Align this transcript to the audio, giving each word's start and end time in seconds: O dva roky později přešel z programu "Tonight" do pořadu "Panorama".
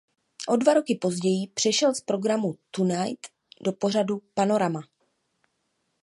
O 0.49 0.55
dva 0.57 0.73
roky 0.73 0.95
později 0.95 1.47
přešel 1.47 1.93
z 1.95 2.01
programu 2.01 2.57
"Tonight" 2.71 3.27
do 3.61 3.73
pořadu 3.73 4.21
"Panorama". 4.33 4.81